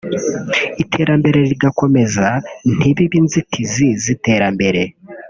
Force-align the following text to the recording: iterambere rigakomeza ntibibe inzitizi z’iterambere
iterambere 0.83 1.37
rigakomeza 1.49 2.27
ntibibe 2.75 3.15
inzitizi 3.21 3.87
z’iterambere 4.03 4.81